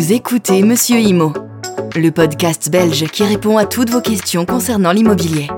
Vous 0.00 0.14
écoutez 0.14 0.62
Monsieur 0.62 0.98
Imo, 0.98 1.34
le 1.94 2.10
podcast 2.10 2.70
belge 2.70 3.04
qui 3.08 3.22
répond 3.22 3.58
à 3.58 3.66
toutes 3.66 3.90
vos 3.90 4.00
questions 4.00 4.46
concernant 4.46 4.92
l'immobilier. 4.92 5.48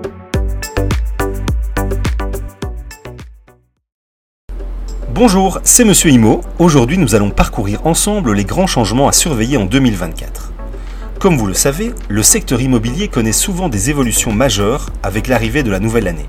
Bonjour, 5.15 5.61
c'est 5.63 5.85
Monsieur 5.85 6.11
Imo. 6.11 6.41
Aujourd'hui, 6.59 6.99
nous 6.99 7.15
allons 7.15 7.31
parcourir 7.31 7.87
ensemble 7.87 8.33
les 8.33 8.45
grands 8.45 8.67
changements 8.67 9.07
à 9.07 9.13
surveiller 9.13 9.59
en 9.59 9.65
2024. 9.65 10.53
Comme 11.21 11.37
vous 11.37 11.47
le 11.47 11.55
savez, 11.55 11.95
le 12.09 12.25
secteur 12.25 12.61
immobilier 12.61 13.07
connaît 13.07 13.31
souvent 13.31 13.69
des 13.69 13.91
évolutions 13.91 14.33
majeures 14.33 14.91
avec 15.05 15.29
l'arrivée 15.29 15.63
de 15.63 15.71
la 15.71 15.79
nouvelle 15.79 16.09
année. 16.09 16.27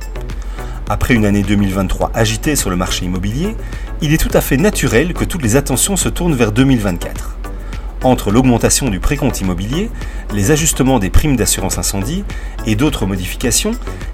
Après 0.87 1.15
une 1.15 1.25
année 1.25 1.41
2023 1.41 2.11
agitée 2.13 2.55
sur 2.55 2.69
le 2.69 2.75
marché 2.75 3.05
immobilier, 3.05 3.55
il 4.01 4.13
est 4.13 4.19
tout 4.19 4.37
à 4.37 4.41
fait 4.41 4.57
naturel 4.57 5.15
que 5.15 5.25
toutes 5.25 5.41
les 5.41 5.55
attentions 5.55 5.95
se 5.95 6.09
tournent 6.09 6.35
vers 6.35 6.51
2024. 6.51 7.32
Entre 8.03 8.31
l'augmentation 8.31 8.89
du 8.89 8.99
précompte 8.99 9.39
immobilier, 9.39 9.89
les 10.33 10.51
ajustements 10.51 10.99
des 10.99 11.09
primes 11.09 11.37
d'assurance 11.37 11.77
incendie 11.77 12.25
et 12.65 12.75
d'autres 12.75 13.05
modifications, 13.05 13.71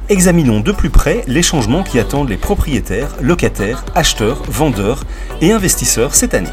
examinons 0.09 0.59
de 0.59 0.71
plus 0.71 0.91
près 0.91 1.23
les 1.25 1.41
changements 1.41 1.81
qui 1.81 1.97
attendent 1.97 2.29
les 2.29 2.37
propriétaires, 2.37 3.15
locataires, 3.19 3.83
acheteurs, 3.95 4.43
vendeurs 4.47 5.05
et 5.41 5.51
investisseurs 5.51 6.13
cette 6.13 6.35
année. 6.35 6.49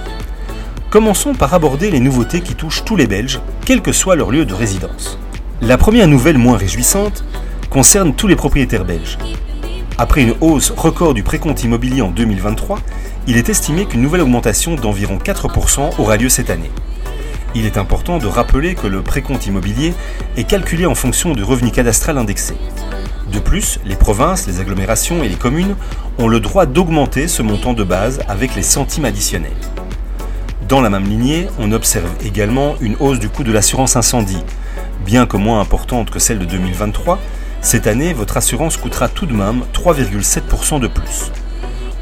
Commençons 0.89 1.35
par 1.35 1.53
aborder 1.53 1.91
les 1.91 2.01
nouveautés 2.01 2.41
qui 2.41 2.55
touchent 2.55 2.85
tous 2.85 2.97
les 2.97 3.07
Belges, 3.07 3.41
quel 3.67 3.83
que 3.83 3.93
soit 3.93 4.17
leur 4.17 4.31
lieu 4.31 4.47
de 4.47 4.55
résidence. 4.55 5.19
La 5.61 5.77
première 5.77 6.09
nouvelle 6.09 6.39
moins 6.39 6.57
réjouissante 6.57 7.23
concerne 7.69 8.15
tous 8.15 8.29
les 8.29 8.37
propriétaires 8.37 8.87
belges. 8.87 9.19
Après 9.98 10.23
une 10.23 10.34
hausse 10.41 10.71
record 10.71 11.12
du 11.12 11.23
précompte 11.23 11.65
immobilier 11.65 12.01
en 12.01 12.11
2023, 12.11 12.79
il 13.27 13.37
est 13.37 13.51
estimé 13.51 13.84
qu'une 13.84 14.01
nouvelle 14.01 14.23
augmentation 14.23 14.75
d'environ 14.75 15.19
4% 15.19 15.98
aura 15.98 16.17
lieu 16.17 16.31
cette 16.31 16.48
année. 16.48 16.71
Il 17.59 17.65
est 17.65 17.78
important 17.78 18.19
de 18.19 18.27
rappeler 18.27 18.75
que 18.75 18.86
le 18.86 19.00
précompte 19.00 19.47
immobilier 19.47 19.94
est 20.36 20.44
calculé 20.44 20.84
en 20.84 20.94
fonction 20.94 21.33
du 21.33 21.42
revenu 21.42 21.70
cadastral 21.70 22.19
indexé. 22.19 22.55
De 23.33 23.39
plus, 23.39 23.81
les 23.86 23.97
provinces, 23.97 24.47
les 24.47 24.61
agglomérations 24.61 25.25
et 25.25 25.28
les 25.31 25.36
communes 25.36 25.75
ont 26.19 26.28
le 26.28 26.39
droit 26.39 26.66
d'augmenter 26.66 27.28
ce 27.28 27.41
montant 27.41 27.72
de 27.72 27.83
base 27.83 28.20
avec 28.28 28.55
les 28.55 28.62
centimes 28.62 29.06
additionnels. 29.06 29.56
Dans 30.69 30.83
la 30.83 30.91
même 30.91 31.05
lignée, 31.05 31.48
on 31.58 31.72
observe 31.72 32.11
également 32.22 32.75
une 32.83 32.97
hausse 33.00 33.20
du 33.20 33.31
coût 33.31 33.42
de 33.42 33.53
l'assurance 33.53 33.97
incendie. 33.97 34.44
Bien 35.06 35.25
que 35.25 35.38
moins 35.38 35.59
importante 35.59 36.11
que 36.11 36.19
celle 36.19 36.38
de 36.38 36.44
2023, 36.44 37.19
cette 37.62 37.86
année, 37.86 38.12
votre 38.12 38.36
assurance 38.36 38.77
coûtera 38.77 39.09
tout 39.09 39.25
de 39.25 39.33
même 39.33 39.62
3,7% 39.72 40.78
de 40.78 40.88
plus. 40.88 41.33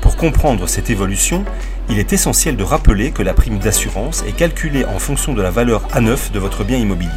Pour 0.01 0.17
comprendre 0.17 0.67
cette 0.69 0.91
évolution, 0.91 1.45
il 1.89 1.99
est 1.99 2.13
essentiel 2.13 2.57
de 2.57 2.65
rappeler 2.65 3.11
que 3.11 3.23
la 3.23 3.35
prime 3.35 3.59
d'assurance 3.59 4.25
est 4.27 4.37
calculée 4.37 4.85
en 4.85 4.99
fonction 4.99 5.35
de 5.35 5.43
la 5.43 5.51
valeur 5.51 5.87
à 5.93 6.01
neuf 6.01 6.33
de 6.33 6.39
votre 6.39 6.65
bien 6.65 6.79
immobilier, 6.79 7.11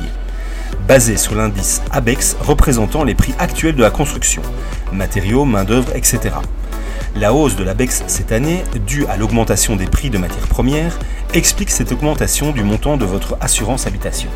basée 0.88 1.18
sur 1.18 1.36
l'indice 1.36 1.82
ABEX 1.92 2.38
représentant 2.42 3.04
les 3.04 3.16
prix 3.16 3.34
actuels 3.40 3.76
de 3.76 3.84
la 3.84 3.92
construction, 3.92 4.42
matériaux, 4.92 5.46
main-d'œuvre, 5.46 5.96
etc. 5.96 6.36
La 7.16 7.34
hausse 7.34 7.56
de 7.56 7.64
l'ABEX 7.64 8.04
cette 8.08 8.32
année, 8.32 8.64
due 8.86 9.06
à 9.08 9.18
l'augmentation 9.18 9.76
des 9.76 9.88
prix 9.88 10.09
de 10.09 10.18
matières 10.18 10.48
premières, 10.48 11.00
explique 11.34 11.72
cette 11.72 11.92
augmentation 11.92 12.52
du 12.52 12.64
montant 12.64 12.98
de 12.98 13.06
votre 13.06 13.38
assurance 13.42 13.88
habitation. 13.88 14.30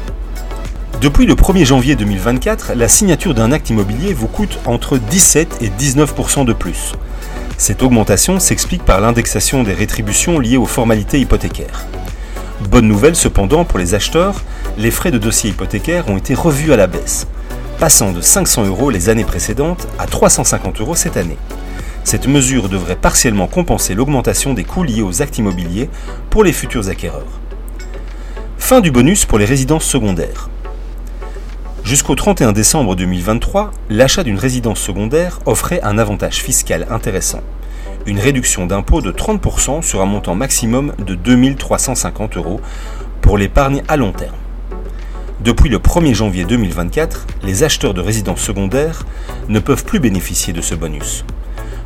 Depuis 1.01 1.25
le 1.25 1.33
1er 1.33 1.65
janvier 1.65 1.95
2024, 1.95 2.73
la 2.75 2.87
signature 2.87 3.33
d'un 3.33 3.51
acte 3.51 3.69
immobilier 3.69 4.13
vous 4.13 4.27
coûte 4.27 4.59
entre 4.65 4.97
17 4.97 5.57
et 5.61 5.69
19% 5.69 6.45
de 6.45 6.53
plus. 6.53 6.93
Cette 7.61 7.83
augmentation 7.83 8.39
s'explique 8.39 8.83
par 8.83 9.01
l'indexation 9.01 9.61
des 9.61 9.75
rétributions 9.75 10.39
liées 10.39 10.57
aux 10.57 10.65
formalités 10.65 11.19
hypothécaires. 11.19 11.85
Bonne 12.71 12.87
nouvelle 12.87 13.15
cependant 13.15 13.65
pour 13.65 13.77
les 13.77 13.93
acheteurs, 13.93 14.41
les 14.79 14.89
frais 14.89 15.11
de 15.11 15.19
dossier 15.19 15.51
hypothécaire 15.51 16.09
ont 16.09 16.17
été 16.17 16.33
revus 16.33 16.73
à 16.73 16.75
la 16.75 16.87
baisse, 16.87 17.27
passant 17.77 18.13
de 18.13 18.19
500 18.19 18.65
euros 18.65 18.89
les 18.89 19.09
années 19.09 19.25
précédentes 19.25 19.87
à 19.99 20.07
350 20.07 20.81
euros 20.81 20.95
cette 20.95 21.17
année. 21.17 21.37
Cette 22.03 22.25
mesure 22.25 22.67
devrait 22.67 22.95
partiellement 22.95 23.45
compenser 23.45 23.93
l'augmentation 23.93 24.55
des 24.55 24.63
coûts 24.63 24.81
liés 24.81 25.03
aux 25.03 25.21
actes 25.21 25.37
immobiliers 25.37 25.87
pour 26.31 26.43
les 26.43 26.53
futurs 26.53 26.89
acquéreurs. 26.89 27.39
Fin 28.57 28.81
du 28.81 28.89
bonus 28.89 29.25
pour 29.25 29.37
les 29.37 29.45
résidences 29.45 29.85
secondaires. 29.85 30.49
Jusqu'au 31.91 32.15
31 32.15 32.53
décembre 32.53 32.95
2023, 32.95 33.71
l'achat 33.89 34.23
d'une 34.23 34.39
résidence 34.39 34.79
secondaire 34.79 35.41
offrait 35.45 35.81
un 35.83 35.97
avantage 35.97 36.41
fiscal 36.41 36.87
intéressant. 36.89 37.41
Une 38.05 38.17
réduction 38.17 38.65
d'impôt 38.65 39.01
de 39.01 39.11
30% 39.11 39.81
sur 39.81 40.01
un 40.01 40.05
montant 40.05 40.33
maximum 40.33 40.93
de 41.05 41.15
2350 41.15 42.37
euros 42.37 42.61
pour 43.19 43.37
l'épargne 43.37 43.83
à 43.89 43.97
long 43.97 44.13
terme. 44.13 44.37
Depuis 45.41 45.67
le 45.69 45.79
1er 45.79 46.13
janvier 46.13 46.45
2024, 46.45 47.27
les 47.43 47.63
acheteurs 47.63 47.93
de 47.93 47.99
résidences 47.99 48.39
secondaires 48.39 49.05
ne 49.49 49.59
peuvent 49.59 49.83
plus 49.83 49.99
bénéficier 49.99 50.53
de 50.53 50.61
ce 50.61 50.75
bonus. 50.75 51.25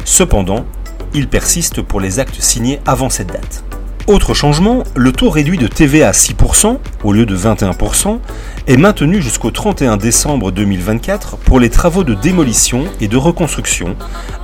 Cependant, 0.04 0.68
il 1.16 1.28
persiste 1.28 1.82
pour 1.82 2.00
les 2.00 2.20
actes 2.20 2.42
signés 2.42 2.80
avant 2.86 3.10
cette 3.10 3.30
date. 3.34 3.64
Autre 4.08 4.36
changement, 4.36 4.84
le 4.96 5.12
taux 5.12 5.32
réduit 5.32 5.58
de 5.58 5.66
TVA 5.66 6.10
à 6.10 6.12
6% 6.12 6.78
au 7.04 7.12
lieu 7.12 7.26
de 7.26 7.36
21% 7.36 8.20
est 8.68 8.78
maintenu 8.78 9.20
jusqu'au 9.20 9.50
31 9.50 9.98
décembre 9.98 10.52
2024 10.52 11.38
pour 11.38 11.60
les 11.60 11.72
travaux 11.72 12.04
de 12.04 12.14
démolition 12.14 12.84
et 13.02 13.08
de 13.08 13.18
reconstruction, 13.18 13.96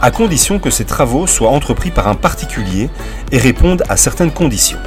à 0.02 0.10
condition 0.10 0.58
que 0.58 0.72
ces 0.72 0.86
travaux 0.86 1.28
soient 1.28 1.52
entrepris 1.52 1.92
par 1.92 2.08
un 2.08 2.16
particulier 2.16 2.90
et 3.32 3.38
répondent 3.38 3.84
à 3.88 3.98
certaines 3.98 4.32
conditions. 4.32 4.80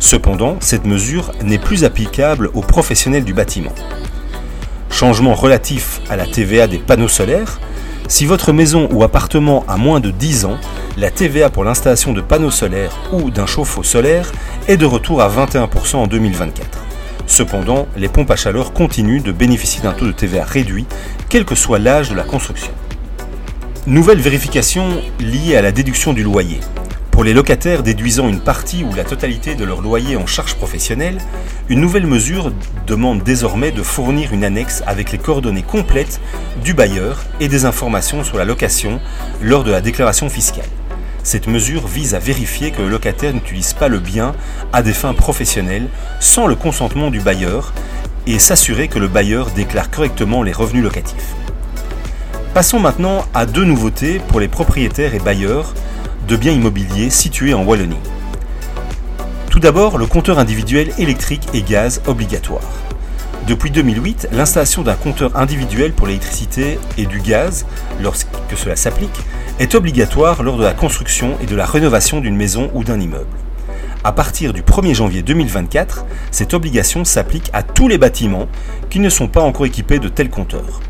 Cependant, 0.00 0.56
cette 0.58 0.86
mesure 0.86 1.30
n'est 1.44 1.60
plus 1.60 1.84
applicable 1.84 2.50
aux 2.54 2.62
professionnels 2.62 3.24
du 3.24 3.32
bâtiment. 3.32 3.72
Changement 4.90 5.34
relatif 5.34 6.00
à 6.10 6.16
la 6.16 6.26
TVA 6.26 6.66
des 6.66 6.78
panneaux 6.78 7.06
solaires, 7.06 7.60
si 8.10 8.26
votre 8.26 8.52
maison 8.52 8.88
ou 8.90 9.04
appartement 9.04 9.64
a 9.68 9.76
moins 9.76 10.00
de 10.00 10.10
10 10.10 10.44
ans, 10.44 10.58
la 10.98 11.12
TVA 11.12 11.48
pour 11.48 11.62
l'installation 11.62 12.12
de 12.12 12.20
panneaux 12.20 12.50
solaires 12.50 12.98
ou 13.12 13.30
d'un 13.30 13.46
chauffe-eau 13.46 13.84
solaire 13.84 14.32
est 14.66 14.76
de 14.76 14.84
retour 14.84 15.22
à 15.22 15.30
21% 15.30 15.94
en 15.94 16.06
2024. 16.08 16.80
Cependant, 17.28 17.86
les 17.96 18.08
pompes 18.08 18.32
à 18.32 18.34
chaleur 18.34 18.72
continuent 18.72 19.22
de 19.22 19.30
bénéficier 19.30 19.80
d'un 19.80 19.92
taux 19.92 20.06
de 20.06 20.12
TVA 20.12 20.44
réduit, 20.44 20.86
quel 21.28 21.44
que 21.44 21.54
soit 21.54 21.78
l'âge 21.78 22.10
de 22.10 22.16
la 22.16 22.24
construction. 22.24 22.72
Nouvelle 23.86 24.18
vérification 24.18 25.00
liée 25.20 25.54
à 25.54 25.62
la 25.62 25.70
déduction 25.70 26.12
du 26.12 26.24
loyer. 26.24 26.58
Pour 27.20 27.26
les 27.26 27.34
locataires 27.34 27.82
déduisant 27.82 28.30
une 28.30 28.40
partie 28.40 28.82
ou 28.82 28.94
la 28.94 29.04
totalité 29.04 29.54
de 29.54 29.66
leur 29.66 29.82
loyer 29.82 30.16
en 30.16 30.26
charge 30.26 30.54
professionnelle, 30.54 31.18
une 31.68 31.78
nouvelle 31.78 32.06
mesure 32.06 32.50
demande 32.86 33.22
désormais 33.22 33.72
de 33.72 33.82
fournir 33.82 34.32
une 34.32 34.42
annexe 34.42 34.82
avec 34.86 35.12
les 35.12 35.18
coordonnées 35.18 35.62
complètes 35.62 36.18
du 36.64 36.72
bailleur 36.72 37.22
et 37.38 37.48
des 37.48 37.66
informations 37.66 38.24
sur 38.24 38.38
la 38.38 38.46
location 38.46 39.02
lors 39.42 39.64
de 39.64 39.70
la 39.70 39.82
déclaration 39.82 40.30
fiscale. 40.30 40.64
Cette 41.22 41.46
mesure 41.46 41.86
vise 41.88 42.14
à 42.14 42.18
vérifier 42.18 42.70
que 42.70 42.80
le 42.80 42.88
locataire 42.88 43.34
n'utilise 43.34 43.74
pas 43.74 43.88
le 43.88 43.98
bien 43.98 44.34
à 44.72 44.82
des 44.82 44.94
fins 44.94 45.12
professionnelles 45.12 45.88
sans 46.20 46.46
le 46.46 46.54
consentement 46.54 47.10
du 47.10 47.20
bailleur 47.20 47.74
et 48.26 48.38
s'assurer 48.38 48.88
que 48.88 48.98
le 48.98 49.08
bailleur 49.08 49.50
déclare 49.50 49.90
correctement 49.90 50.42
les 50.42 50.52
revenus 50.52 50.84
locatifs. 50.84 51.34
Passons 52.54 52.80
maintenant 52.80 53.26
à 53.34 53.44
deux 53.44 53.66
nouveautés 53.66 54.22
pour 54.28 54.40
les 54.40 54.48
propriétaires 54.48 55.14
et 55.14 55.20
bailleurs 55.20 55.74
de 56.28 56.36
biens 56.36 56.52
immobiliers 56.52 57.10
situés 57.10 57.54
en 57.54 57.64
Wallonie. 57.64 57.96
Tout 59.50 59.60
d'abord, 59.60 59.98
le 59.98 60.06
compteur 60.06 60.38
individuel 60.38 60.92
électrique 60.98 61.48
et 61.54 61.62
gaz 61.62 62.00
obligatoire. 62.06 62.62
Depuis 63.46 63.70
2008, 63.70 64.28
l'installation 64.32 64.82
d'un 64.82 64.94
compteur 64.94 65.36
individuel 65.36 65.92
pour 65.92 66.06
l'électricité 66.06 66.78
et 66.98 67.06
du 67.06 67.20
gaz, 67.20 67.66
lorsque 68.00 68.28
cela 68.54 68.76
s'applique, 68.76 69.20
est 69.58 69.74
obligatoire 69.74 70.42
lors 70.42 70.56
de 70.56 70.62
la 70.62 70.72
construction 70.72 71.36
et 71.42 71.46
de 71.46 71.56
la 71.56 71.66
rénovation 71.66 72.20
d'une 72.20 72.36
maison 72.36 72.70
ou 72.74 72.84
d'un 72.84 73.00
immeuble. 73.00 73.26
À 74.04 74.12
partir 74.12 74.52
du 74.52 74.62
1er 74.62 74.94
janvier 74.94 75.22
2024, 75.22 76.06
cette 76.30 76.54
obligation 76.54 77.04
s'applique 77.04 77.50
à 77.52 77.62
tous 77.62 77.88
les 77.88 77.98
bâtiments 77.98 78.46
qui 78.88 78.98
ne 78.98 79.10
sont 79.10 79.28
pas 79.28 79.42
encore 79.42 79.66
équipés 79.66 79.98
de 79.98 80.08
tels 80.08 80.30
compteurs. 80.30 80.80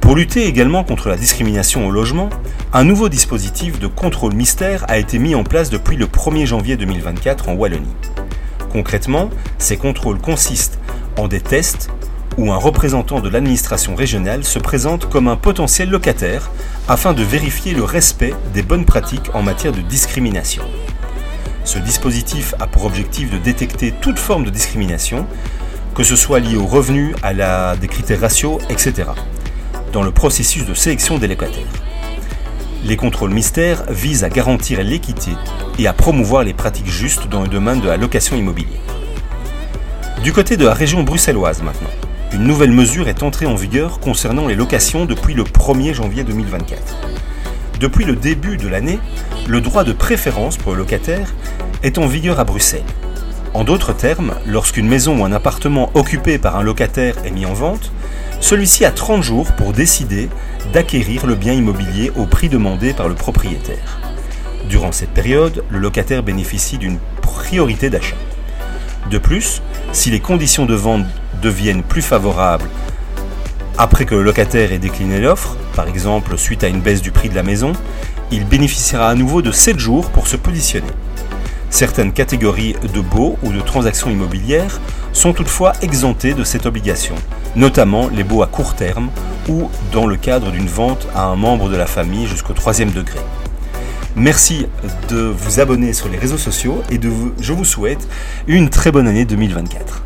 Pour 0.00 0.16
lutter 0.16 0.46
également 0.46 0.82
contre 0.82 1.08
la 1.08 1.16
discrimination 1.16 1.86
au 1.86 1.90
logement, 1.90 2.30
un 2.72 2.84
nouveau 2.84 3.08
dispositif 3.08 3.80
de 3.80 3.88
contrôle 3.88 4.34
mystère 4.34 4.84
a 4.88 4.98
été 4.98 5.18
mis 5.18 5.34
en 5.34 5.42
place 5.42 5.70
depuis 5.70 5.96
le 5.96 6.06
1er 6.06 6.46
janvier 6.46 6.76
2024 6.76 7.48
en 7.48 7.54
Wallonie. 7.54 7.88
Concrètement, 8.70 9.28
ces 9.58 9.76
contrôles 9.76 10.18
consistent 10.18 10.78
en 11.18 11.26
des 11.26 11.40
tests 11.40 11.90
où 12.38 12.52
un 12.52 12.56
représentant 12.56 13.20
de 13.20 13.28
l'administration 13.28 13.96
régionale 13.96 14.44
se 14.44 14.60
présente 14.60 15.08
comme 15.08 15.26
un 15.26 15.36
potentiel 15.36 15.90
locataire 15.90 16.52
afin 16.86 17.12
de 17.12 17.24
vérifier 17.24 17.74
le 17.74 17.82
respect 17.82 18.34
des 18.54 18.62
bonnes 18.62 18.84
pratiques 18.84 19.34
en 19.34 19.42
matière 19.42 19.72
de 19.72 19.80
discrimination. 19.80 20.62
Ce 21.64 21.80
dispositif 21.80 22.54
a 22.60 22.68
pour 22.68 22.84
objectif 22.84 23.30
de 23.32 23.38
détecter 23.38 23.92
toute 24.00 24.18
forme 24.18 24.44
de 24.44 24.50
discrimination, 24.50 25.26
que 25.94 26.04
ce 26.04 26.14
soit 26.14 26.38
lié 26.38 26.56
aux 26.56 26.66
revenus, 26.66 27.16
à 27.22 27.74
des 27.76 27.88
critères 27.88 28.20
raciaux, 28.20 28.60
etc 28.68 29.06
dans 29.92 30.02
le 30.02 30.12
processus 30.12 30.64
de 30.66 30.74
sélection 30.74 31.18
des 31.18 31.28
locataires. 31.28 31.89
Les 32.82 32.96
contrôles 32.96 33.32
mystères 33.32 33.84
visent 33.90 34.24
à 34.24 34.30
garantir 34.30 34.82
l'équité 34.82 35.32
et 35.78 35.86
à 35.86 35.92
promouvoir 35.92 36.44
les 36.44 36.54
pratiques 36.54 36.90
justes 36.90 37.28
dans 37.28 37.42
le 37.42 37.48
domaine 37.48 37.80
de 37.80 37.88
la 37.88 37.98
location 37.98 38.36
immobilière. 38.36 38.80
Du 40.22 40.32
côté 40.32 40.56
de 40.56 40.64
la 40.64 40.72
région 40.72 41.02
bruxelloise 41.02 41.62
maintenant, 41.62 41.90
une 42.32 42.44
nouvelle 42.44 42.72
mesure 42.72 43.08
est 43.08 43.22
entrée 43.22 43.44
en 43.44 43.54
vigueur 43.54 44.00
concernant 44.00 44.46
les 44.46 44.54
locations 44.54 45.04
depuis 45.04 45.34
le 45.34 45.42
1er 45.44 45.92
janvier 45.92 46.24
2024. 46.24 46.80
Depuis 47.80 48.04
le 48.06 48.16
début 48.16 48.56
de 48.56 48.68
l'année, 48.68 48.98
le 49.46 49.60
droit 49.60 49.84
de 49.84 49.92
préférence 49.92 50.56
pour 50.56 50.72
le 50.72 50.78
locataire 50.78 51.34
est 51.82 51.98
en 51.98 52.06
vigueur 52.06 52.40
à 52.40 52.44
Bruxelles. 52.44 52.82
En 53.52 53.64
d'autres 53.64 53.92
termes, 53.92 54.34
lorsqu'une 54.46 54.88
maison 54.88 55.20
ou 55.20 55.24
un 55.24 55.32
appartement 55.32 55.90
occupé 55.94 56.38
par 56.38 56.56
un 56.56 56.62
locataire 56.62 57.16
est 57.26 57.30
mis 57.30 57.46
en 57.46 57.52
vente, 57.52 57.92
celui-ci 58.40 58.86
a 58.86 58.90
30 58.90 59.22
jours 59.22 59.52
pour 59.52 59.72
décider 59.72 60.30
d'acquérir 60.72 61.26
le 61.26 61.34
bien 61.34 61.52
immobilier 61.52 62.12
au 62.16 62.26
prix 62.26 62.48
demandé 62.48 62.92
par 62.92 63.08
le 63.08 63.14
propriétaire. 63.14 64.00
Durant 64.68 64.92
cette 64.92 65.10
période, 65.10 65.64
le 65.70 65.78
locataire 65.78 66.22
bénéficie 66.22 66.78
d'une 66.78 66.98
priorité 67.22 67.90
d'achat. 67.90 68.16
De 69.10 69.18
plus, 69.18 69.62
si 69.92 70.10
les 70.10 70.20
conditions 70.20 70.66
de 70.66 70.74
vente 70.74 71.06
deviennent 71.42 71.82
plus 71.82 72.02
favorables 72.02 72.68
après 73.82 74.04
que 74.04 74.14
le 74.14 74.22
locataire 74.22 74.72
ait 74.72 74.78
décliné 74.78 75.20
l'offre, 75.20 75.56
par 75.74 75.88
exemple 75.88 76.36
suite 76.36 76.64
à 76.64 76.68
une 76.68 76.82
baisse 76.82 77.00
du 77.00 77.12
prix 77.12 77.30
de 77.30 77.34
la 77.34 77.42
maison, 77.42 77.72
il 78.30 78.44
bénéficiera 78.44 79.08
à 79.08 79.14
nouveau 79.14 79.40
de 79.40 79.52
7 79.52 79.78
jours 79.78 80.10
pour 80.10 80.26
se 80.26 80.36
positionner. 80.36 80.92
Certaines 81.70 82.12
catégories 82.12 82.76
de 82.92 83.00
baux 83.00 83.38
ou 83.42 83.52
de 83.52 83.60
transactions 83.62 84.10
immobilières 84.10 84.82
sont 85.12 85.32
toutefois 85.32 85.72
exemptées 85.82 86.34
de 86.34 86.44
cette 86.44 86.66
obligation, 86.66 87.14
notamment 87.56 88.08
les 88.08 88.24
baux 88.24 88.42
à 88.42 88.46
court 88.46 88.74
terme 88.74 89.10
ou 89.48 89.68
dans 89.92 90.06
le 90.06 90.16
cadre 90.16 90.50
d'une 90.50 90.68
vente 90.68 91.06
à 91.14 91.24
un 91.24 91.36
membre 91.36 91.68
de 91.68 91.76
la 91.76 91.86
famille 91.86 92.26
jusqu'au 92.26 92.52
troisième 92.52 92.90
degré. 92.90 93.18
Merci 94.16 94.66
de 95.08 95.20
vous 95.20 95.60
abonner 95.60 95.92
sur 95.92 96.08
les 96.08 96.18
réseaux 96.18 96.38
sociaux 96.38 96.82
et 96.90 96.98
de 96.98 97.10
je 97.40 97.52
vous 97.52 97.64
souhaite 97.64 98.08
une 98.46 98.68
très 98.68 98.90
bonne 98.90 99.06
année 99.06 99.24
2024. 99.24 100.02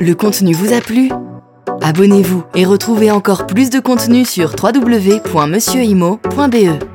Le 0.00 0.14
contenu 0.14 0.54
vous 0.54 0.72
a 0.72 0.80
plu? 0.80 1.10
Abonnez-vous 1.82 2.44
et 2.54 2.64
retrouvez 2.64 3.10
encore 3.10 3.46
plus 3.46 3.70
de 3.70 3.80
contenu 3.80 4.24
sur 4.24 4.54
www.monsieurimo.be. 4.62 6.89